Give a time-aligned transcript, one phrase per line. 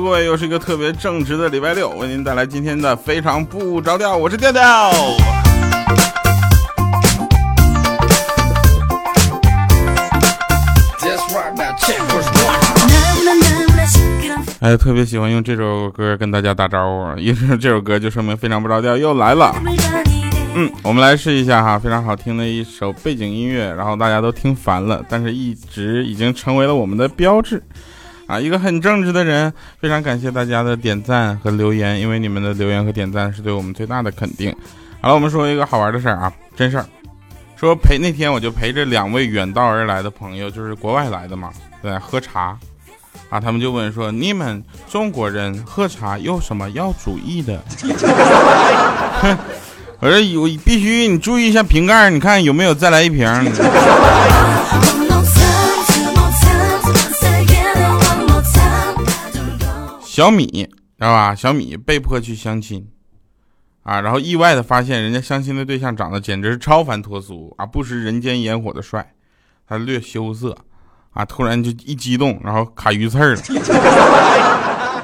[0.00, 4.16] 各位，又是一个特别正直的礼拜六，为您带来今天的非常不着调。
[4.16, 4.62] 我是调调。
[14.60, 19.52] 哎，特别喜欢用这首歌跟大家打招呼，一是这首歌就说明非常不着调又来了。
[20.54, 27.60] 嗯，我们来试一下哈，非常好听的一首背景音乐，然后大家都听烦了，但是一直已经成为了我们的标志
[28.28, 28.38] 啊。
[28.38, 34.54] 一个很正直的人，非常感谢大家的点赞和留言，因为你们的留言和点赞是对我们最大的肯定。
[35.00, 36.86] 好了，我们说一个好玩的事儿啊，真事儿，
[37.56, 41.50] 说陪那天我就陪着两位远道而来的朋友，就是国外来的嘛，
[41.82, 42.56] 在喝茶
[43.30, 47.62] 啊，他们就问说，你们中国人喝茶有什么要注意的？
[50.00, 53.26] 我说有必须你注意一下瓶盖，你看有没有再来一瓶。
[60.18, 61.32] 小米知道吧？
[61.32, 62.84] 小米被迫去相亲
[63.84, 69.12] 啊，然后意外的发现人家相亲的对象长得简直是超凡脱俗啊，不食人间烟火的帅，
[69.64, 70.58] 他略羞涩
[71.12, 73.40] 啊，突然就一激动，然后卡鱼刺了，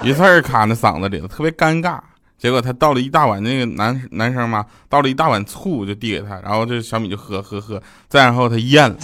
[0.02, 2.00] 鱼刺卡那嗓子里了，特别尴尬。
[2.36, 8.96] 结果他倒了一大碗那个男男生嘛，倒了一大碗醋就递给他，然后这小米就喝喝喝，再然后他咽了，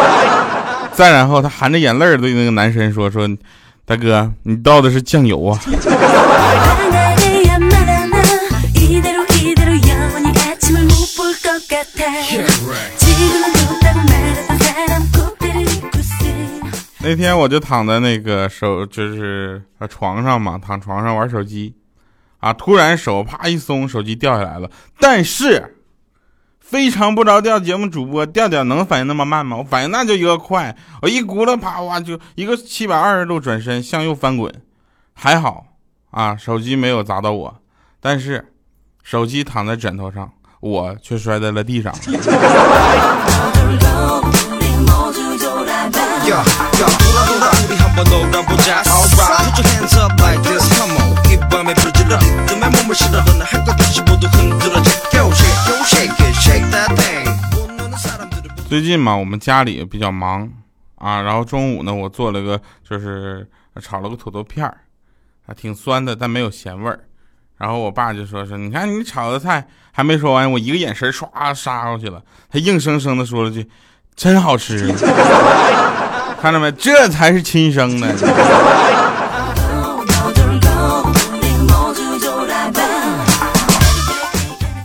[0.96, 3.28] 再然后他含着眼泪对那个男生说说，
[3.86, 5.58] 大哥你倒的是酱油啊。
[16.98, 21.72] 那天我就躺在那个手就是床上嘛，躺床上玩手机。
[22.38, 22.52] 啊！
[22.52, 24.70] 突然手啪一松，手机掉下来了。
[25.00, 25.75] 但是
[26.68, 29.56] 非常不着调，节目主播调调能反应那么慢吗？
[29.56, 34.52] 我反应那就一个快，我一轱辘啪哇就一个七百二十度转身向右翻滚，
[35.14, 35.64] 还好
[36.10, 37.54] 啊，手机没有砸到我，
[38.00, 38.52] 但是
[39.04, 40.28] 手机躺在枕头上，
[40.58, 41.94] 我却摔在了地上。
[58.68, 60.50] 最近嘛，我们家里比较忙
[60.96, 63.48] 啊，然后中午呢，我做了个就是
[63.80, 64.76] 炒了个土豆片儿，
[65.46, 66.98] 还挺酸的，但没有咸味儿。
[67.58, 73.70] 然后我爸就说说，你看你炒的菜还没说完，我一个眼神唰杀过去了，他硬生生的说了句，
[74.16, 74.92] 真好吃。
[76.42, 76.70] 看到没？
[76.72, 78.08] 这才是亲生的。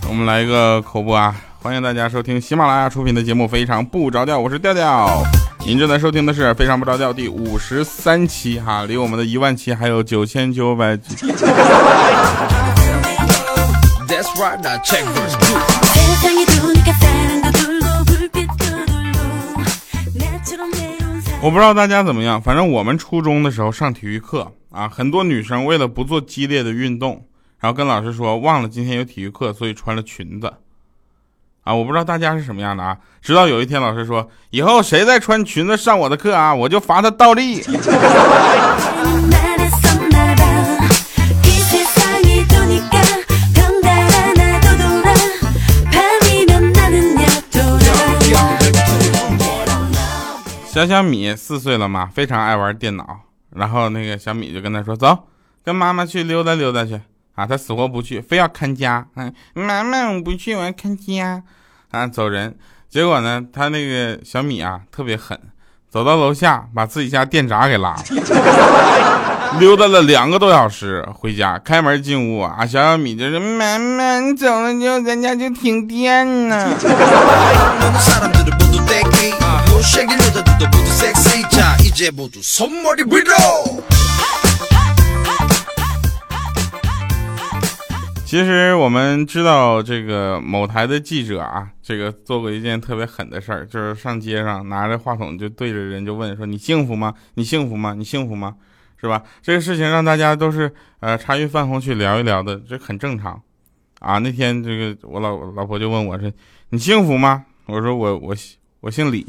[0.08, 1.36] 我们来一个口播啊！
[1.63, 5.22] 欢迎大家收听喜马拉雅出品的节目《非常不着调》，我是调调。
[5.63, 10.97] 您正在收听的是《非常不着调》第五十三期哈，离我们的一万期还有九千九百。
[21.43, 27.28] 我不知道大家怎么样，反正我们初中的时候上体育课啊，很多女生为了不做激烈的运动，
[27.59, 30.51] 然后跟老师说忘了今天有体育课，所以穿了裙子。
[31.63, 37.61] 啊，我不知道大家是什么样的啊，直到有一天老师说，以后谁再穿裙子上我的课啊，我就罚他倒立。
[50.73, 53.19] 小小米四岁了嘛，非常爱玩电脑。
[53.53, 55.28] 然后那个小米就跟他说：“走，
[55.66, 57.01] 跟妈妈去溜达溜达去。”
[57.36, 59.06] 啊，他死活不去，非要看家。
[59.16, 61.44] 嗯，妈妈我不去，我要看家。
[61.92, 62.56] 啊，走人。
[62.90, 65.40] 结果呢，他那个小米啊特别狠，
[65.90, 68.03] 走到楼下把自己家电闸给拉了，
[69.59, 76.78] 溜达了两个多小时回家，开门进屋啊，小小米就是妈妈，你走了之后咱家就停电了。
[88.31, 97.13] 其实我们知道，这个某台的记者啊，这个做过一件特别狠的事儿，就是上街上拿着话筒就对着人就问说：“你幸福吗？
[97.33, 97.93] 你幸福吗？
[97.93, 98.55] 你幸福吗？
[98.95, 103.37] 是吧？”这个事情让大家都是呃茶余饭后去聊一聊的，这很正常
[103.99, 104.17] 啊。
[104.19, 106.31] 那天这个我老老婆就问我说
[106.72, 108.33] ：“你幸福吗？”我说：“我我
[108.79, 109.28] 我姓李。”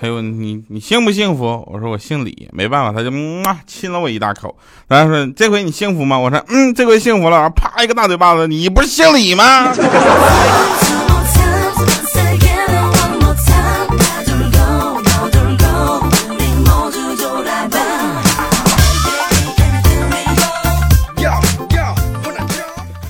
[0.00, 1.64] 他问你，你幸不幸福？
[1.66, 4.56] 我说我姓李，没办法，他就嗯嘛亲了我一大口。
[4.86, 6.16] 然后说这回你幸福吗？
[6.16, 7.50] 我说嗯，这回幸福了。
[7.50, 9.74] 啪一个大嘴巴子，你不是姓李吗？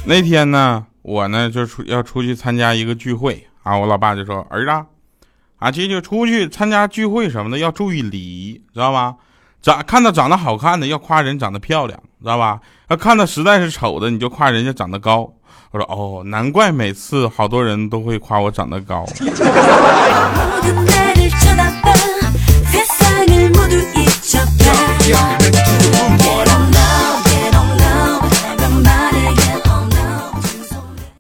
[0.06, 4.97] 那天呢，我呢，就出，要出去参加一个聚会，啊，我老爸就说，儿子。
[5.72, 9.14] 这就出去参加聚会什么的要注意礼仪，知道吧？
[9.60, 12.60] 长看到长得好看的要夸人长得漂亮，知道吧？
[12.88, 15.32] 要看到实在是丑的你就夸人家长得高。”
[15.70, 19.04] 我说：“哦，难怪每次好多人都会夸我长得高。”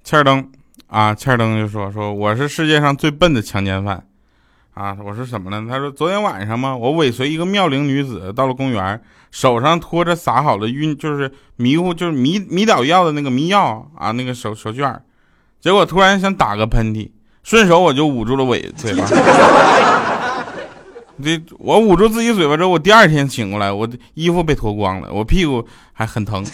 [0.02, 0.48] 欠儿登
[0.86, 4.02] 啊，欠儿登就说说我是世界上最笨的强奸犯，
[4.78, 5.66] 啊，我说什么呢？
[5.68, 9.00] 他说昨天晚上嘛，我尾随一个妙龄女子到了公园，
[9.32, 14.96] 手上托着撒好了晕，就是迷糊，就是迷迷倒药的那个迷药啊，那个手手绢，
[15.60, 17.10] 结果突然想打个喷嚏，
[17.42, 19.04] 顺手我就捂住了尾嘴巴。
[21.20, 26.44] 这我捂住自己嘴巴之后，我第二天醒过来，我的衣服被脱光了，我屁股还很疼。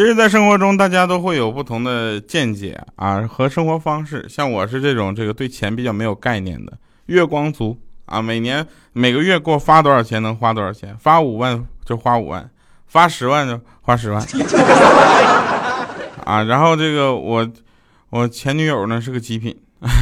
[0.00, 4.26] 其实，在生活中，大家都会有不同的见解啊和生活方式。
[4.30, 6.72] 像我是这种这个对钱比较没有概念的
[7.04, 12.48] 月光族啊，每年每个月给我发多少钱能花多少钱，发五万就花五万，
[12.86, 14.26] 发十万就花十万
[16.24, 16.44] 啊。
[16.44, 17.46] 然后这个我
[18.08, 19.54] 我前女友呢是个极品，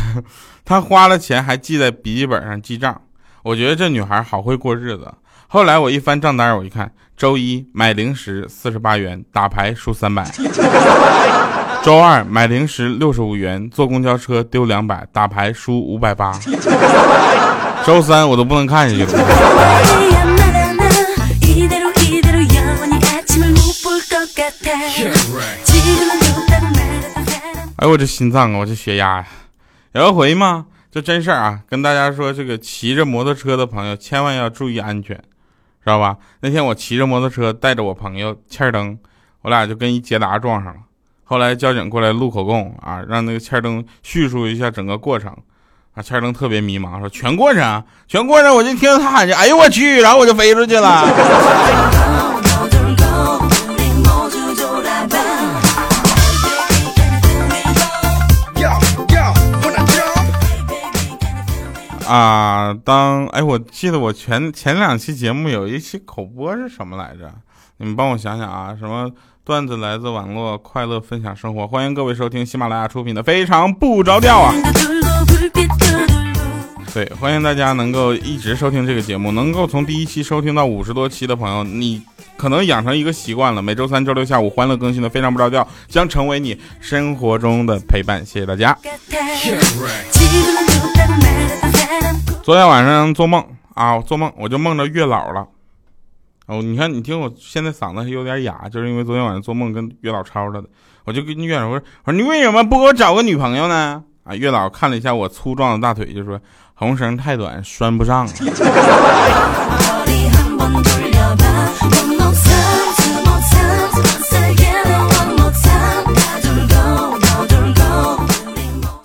[0.65, 3.03] 她花了钱还记在笔记本上记账，
[3.43, 5.13] 我觉得这女孩好会过日子。
[5.51, 10.23] 后来我一翻账单，我一看，周一买零食四十八元，打牌输三百；
[11.83, 16.33] 周二买零食六十五元，坐公交车丢两百，打牌输五百八；
[17.87, 19.13] 周三我都不能看下去了。
[27.77, 29.27] 哎呦我这心脏啊，我这血压呀！
[29.93, 35.19] 有一回嘛，这真事儿啊，跟大家说，这个骑着摩托车的朋友千万要注意安全。
[35.89, 36.19] 知道吧？
[36.41, 38.99] 那天我骑着摩托车带着我朋友欠灯，
[39.41, 40.81] 我俩就跟一捷达撞上了。
[41.25, 45.35] 后来交警过来录口供啊，让那个欠灯叙述一下整个过程。
[45.95, 51.03] 啊，欠灯特别迷茫，说全过程，全过程，我就听到他喊着，哎呦我去，然后我就飞出去了。
[62.09, 67.31] 啊，当哎，我记得我前前两期节目有一期口播是什么来着？
[67.77, 69.11] 你们帮我想想啊，什么
[69.45, 74.55] 段子来自网络，快乐分享生活，欢迎各位收听喜马拉雅出品的《非常不着调》啊。
[76.95, 82.03] 对，欢迎大家能够一直收听这个节目，能够从第一期收听到五十多期的朋友，你
[82.39, 88.25] 可能养成一个习惯了，每周三、周六下午欢乐更新的《非常不着调》将成为你生活中的陪伴。
[88.25, 88.79] 谢谢大家。
[92.45, 93.45] 昨天晚上做梦
[93.75, 95.49] 啊，做梦我就梦着月老了。
[96.47, 100.69] 哦，你看，你听我现在嗓子还有点哑，就是因为昨天晚上做梦跟月老吵了的。
[101.05, 106.41] 我就跟月老说：“我说你为什么不给我找个女朋友呢？”啊，月老看了一下我粗壮的大腿，就说
[106.75, 108.29] ：“红绳太短，拴不上。”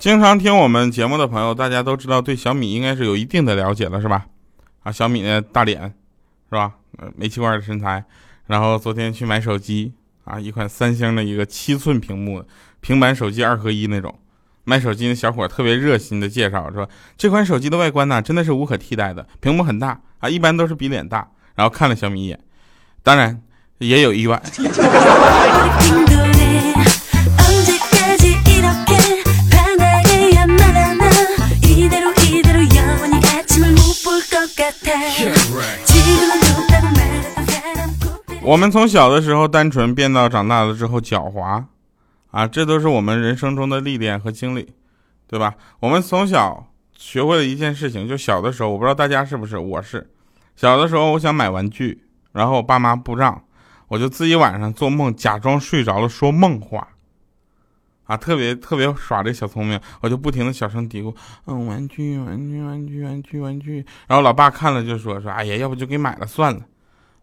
[0.04, 4.26] 经常听我们节目的朋友，大家都知道对小米应该是有一定的了解了，是吧？
[4.82, 5.80] 啊，小米的大脸，
[6.50, 6.72] 是吧？
[6.98, 8.04] 呃，煤气罐的身材，
[8.46, 9.94] 然后昨天去买手机，
[10.24, 12.44] 啊，一款三星的一个七寸屏幕
[12.82, 14.14] 平板手机二合一那种。
[14.64, 21.26] 卖手机的小伙特别热心的介绍说，这款手机的外观呢，真的是无可替代的，屏幕很大啊，一般都是比脸大。
[21.54, 22.38] 然后看了小米一眼，
[23.02, 23.40] 当然
[23.78, 24.42] 也有意外。
[38.42, 41.64] 我们从小的时候单纯变到长大了之后狡猾，
[42.30, 44.72] 啊，这都是我们人生中的历练和经历，
[45.26, 45.54] 对吧？
[45.80, 50.10] 我们从小学会了一件事情，就小的时候，我不知道大家是不是，我是
[50.54, 53.42] 小的时候，我想买玩具，然后我爸妈不让，
[53.88, 56.86] 我就自己晚上做梦，假装睡着了说梦话。
[58.06, 61.14] 啊，特别特别耍这小聪明，我就不停的小声嘀咕，
[61.46, 63.86] 嗯，玩具，玩具，玩具，玩具，玩具。
[64.06, 66.60] 然后老爸看了就说说，哎呀，要不就给买了算了。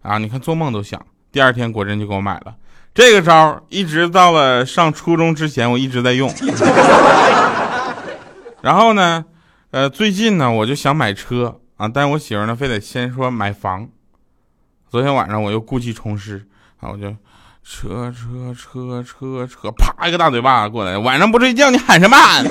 [0.01, 0.99] 啊，你看做梦都想。
[1.31, 2.55] 第二天果真就给我买了。
[2.93, 6.27] 这个招一直到了上初中之前，我一直在用。
[8.61, 9.23] 然后呢，
[9.69, 13.87] 呃，最近呢，我就想买车啊，但我媳妇呢，非得先说买房。
[14.89, 16.47] 昨天晚上我又故技重施
[16.79, 17.15] 啊，我就。
[17.63, 20.97] 车车车车车，啪一个大嘴巴过来。
[20.97, 22.43] 晚上不睡觉，你喊什么喊？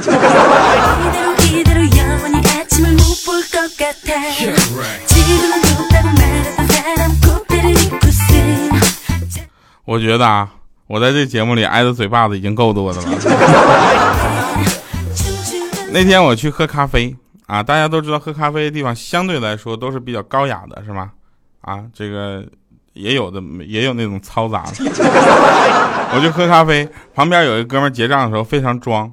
[9.84, 10.48] 我觉得啊，
[10.86, 13.08] 我在这节目里挨的嘴巴子已经够多的了。
[15.92, 21.10] 那天我去喝咖啡啊，大家都知道喝咖啡的地方相对来说都是比较高雅的，是吗？
[21.62, 22.46] 啊，这个
[22.92, 24.72] 也有的，也有那种嘈杂的。
[26.12, 29.10] 我就喝咖啡，旁边有一哥们结账的时候非常装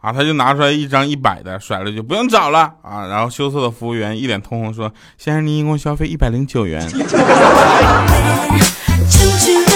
[0.00, 3.06] 啊，他就拿出来一张一百的，甩了就不用找了啊。
[3.06, 6.82] 然后羞涩的服务员一脸通红说：“先生，您一共消费一百零九元。”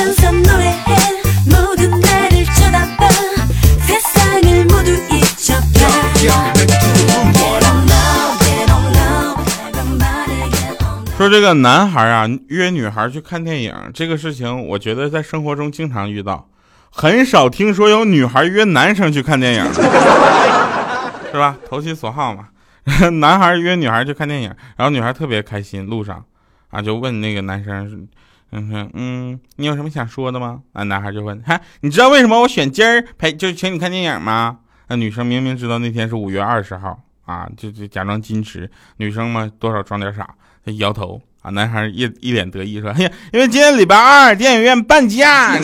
[11.33, 16.47] 这个男孩啊约女孩去看电影这个事情，我觉得在生活中经常遇到，
[16.91, 19.65] 很少听说有女孩约男生去看电影，
[21.33, 21.57] 是吧？
[21.67, 22.49] 投其所好嘛。
[23.21, 26.23] 男孩约女孩去看电影，然后女孩特别开心，路上
[26.69, 28.07] 啊就问那个男生，
[28.51, 30.61] 嗯哼嗯，你有什么想说的吗？
[30.75, 34.59] 啊，男孩就问，嗨，你知道为什么我选今儿陪就请你看电影吗？
[34.89, 37.01] 那女生明明知道那天是五月二十号
[37.33, 40.29] 啊，就就假装矜持，女生嘛多少装点傻。
[40.65, 45.59] 他摇头啊，男孩一一脸得意说：“哎呀，因为今天礼拜二，电影院半价。”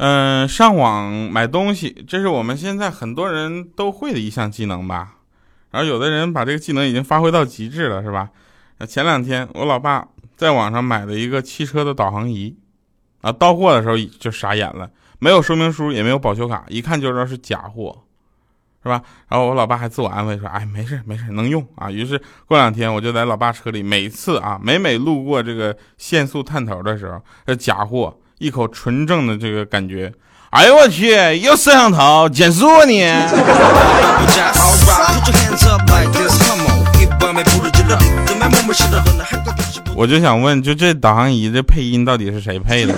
[0.00, 5.17] 嗯，上网买东西，这是我们现在很多人都会的一项技能吧？
[5.70, 8.30] 然后有的人把这个技能已经发挥到极致了，是吧？
[8.86, 10.08] 前两天我老爸。
[10.36, 12.56] 在网上买了一个汽车的导航仪，
[13.22, 18.04] 啊，到货的时候就傻眼了，没有说明书，也没有保修卡，一看就知道是假货，
[18.84, 19.02] 是吧？
[19.28, 30.14] 然后我老爸还自我安慰说：“哎，没事没事，能用啊。”于是过两天我就在老爸车里，每次啊，每每路过这个限速探头的时候，这假货一口纯正的这个感觉，
[30.50, 31.10] 哎呦我去，
[31.42, 33.04] 又摄像头减速啊你！
[39.94, 42.94] 我就想问，就这导航仪这配音到底是谁配的？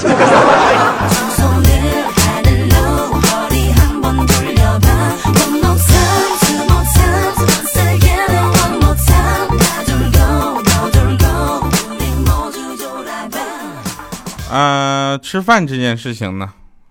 [14.52, 16.48] 呃，吃饭这件事情呢，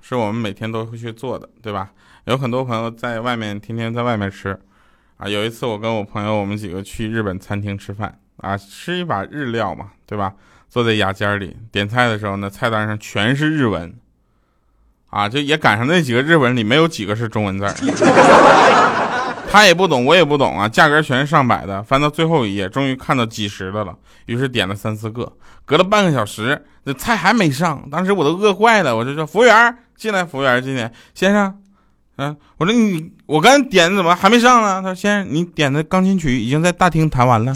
[0.09, 1.91] 是我们每天都会去做的，对吧？
[2.25, 4.59] 有很多朋友在外面天天在外面吃，
[5.17, 8.19] 啊，有一次我跟我朋友，我们几个去日本餐厅吃饭。
[8.37, 10.33] 啊，吃一把日料嘛，对吧？
[10.69, 13.93] 坐在牙尖里点菜的时候呢，菜单上全是日文，
[15.09, 17.73] 啊，就也赶上那几个日文里没有几个是中文字儿。
[19.51, 21.83] 他也不懂，我也不懂啊，价格全是上百的。
[21.83, 23.93] 翻到最后一页，终于看到几十的了，
[24.27, 25.33] 于是点了三四个。
[25.65, 31.53] 隔了半个小时，那菜还没上，当时我都饿坏了，我就说服务员进来，服务员进来，先生。
[32.15, 34.81] 嗯，我说你，我刚点的怎么还没上呢？
[34.81, 37.53] 他说：“先生，你点的钢琴曲已经在大厅弹完了。”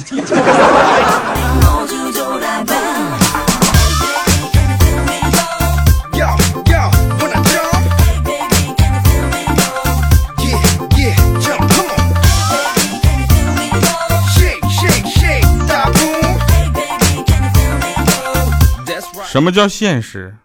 [19.25, 20.35] 什么叫现实？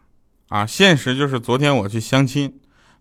[0.48, 2.52] 啊，现实就是昨天我去相亲。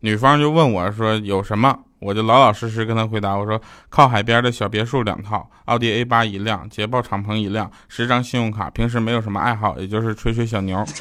[0.01, 8.69] 女方就问我说：“有什么？”我就老老实实跟她回答：“我说靠海边的小别墅两套，奥迪 A 八一辆，捷豹敞篷一辆，十张信用卡。
[8.69, 10.85] 平时没有什么爱好，也就是吹吹小牛。”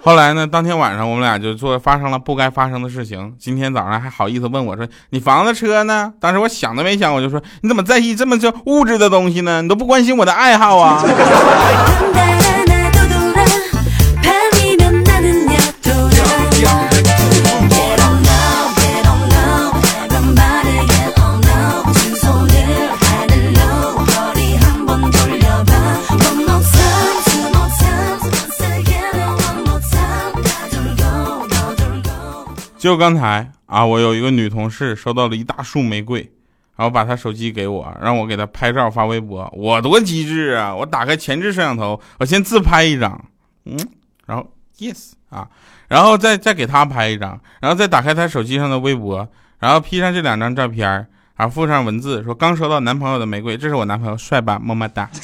[0.00, 3.34] 后来呢，当天晚上我们俩就做发生了不该发生的事情。
[3.38, 9.60] 今天早上还好意思问我说：“你房子车呢？”当时我想都没想，我就说：“你怎么在意这么这物质的东西呢？
[9.60, 11.02] 你都不关心我的爱好啊？”
[32.86, 36.20] 就刚才啊，我有一个女同事收到了一大束玫瑰，
[36.76, 39.52] 然后把她手机给我，让我给她拍照发微博。
[39.56, 40.72] 我多机智啊！
[40.72, 43.24] 我打开前置摄像头，我先自拍一张，
[43.64, 43.76] 嗯，
[44.24, 45.48] 然后 yes 啊，
[45.88, 49.28] 然后再再给她拍一张，然后再打开她手机上的微博，
[49.58, 50.88] 然后 P 上这两张照片，
[51.34, 55.10] 然后附上文字说刚收到男朋友的玫瑰，这是我男朋友，帅吧，么么哒。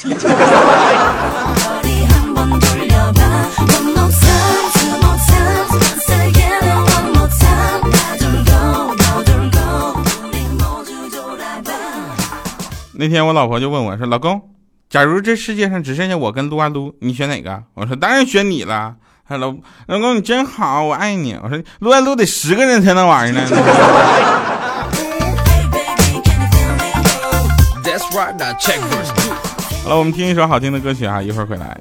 [12.95, 14.39] 那天我老婆就问我说：“老公，
[14.87, 18.95] 假如这世界上只剩下我跟撸啊撸，你选哪个？”我说：“当然选你了。”
[19.27, 19.55] 她说：“老
[19.87, 23.41] 老公你真好，我爱你。”我说：“撸啊撸得十个人才能玩呢。”
[29.83, 31.75] 好了，我们听一首好听的歌曲啊，一会儿回来。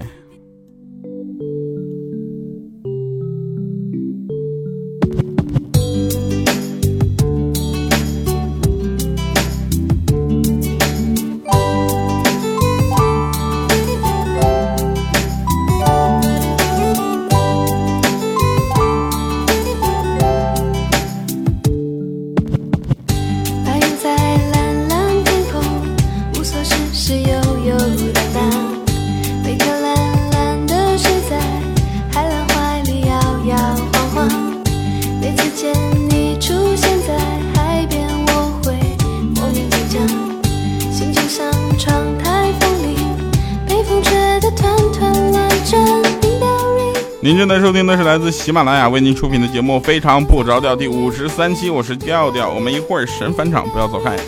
[47.24, 52.50] 您正在收听的是来自喜马拉雅为您出品的节目《非常不着调》第五十三期，我是调调。
[52.52, 54.18] 我们一会儿神返场，不要走开。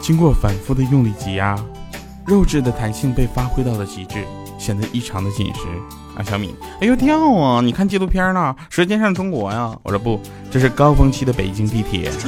[0.00, 1.56] 经过反复的用力挤压，
[2.26, 4.24] 肉质的弹性被发挥到了极致。
[4.58, 5.60] 显得异常的紧实
[6.18, 7.60] 啊，小米，哎呦掉啊！
[7.62, 9.72] 你看纪录片呢，《舌尖上的中国》呀。
[9.84, 10.20] 我说不，
[10.50, 12.10] 这是高峰期的北京地铁。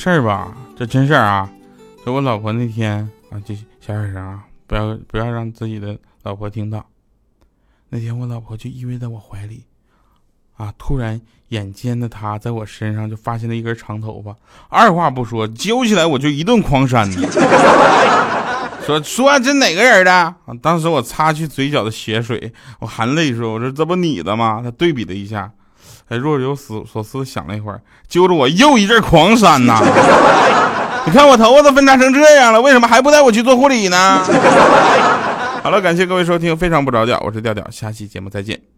[0.00, 1.50] 事儿吧，这真事儿啊。
[2.06, 6.86] 就我老婆那天啊，就小点声啊，不要不要让自己的老婆听到。
[7.90, 9.62] 那天我老婆就依偎在我怀里，
[10.56, 14.34] 啊，突然眼尖的她在我身上就发现了一根长头发，
[14.70, 17.06] 二话不说揪起来我就一顿狂扇。
[18.86, 20.10] 说说这哪个人的？
[20.10, 25.52] 啊，当时我擦去嘴角的血水，我含泪说：“我说这不你的吗？”他对比了一下。
[26.10, 29.80] 哎，若有所所思想了一会儿，揪着我又一阵狂扇呐！
[31.06, 34.22] 你看我头发都分叉成这样了，为什么还不带我去做护理呢？
[35.62, 38.70] 好了，感谢各位收听，非常不着调，我是调调，下期节目再见。